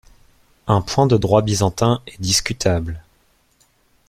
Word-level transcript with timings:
Un 0.65 0.81
point 0.81 1.05
de 1.05 1.15
droit 1.15 1.43
byzantin 1.43 2.01
est 2.07 2.19
discutable. 2.19 3.03